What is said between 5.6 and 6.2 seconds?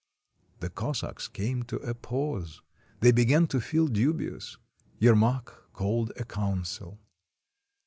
called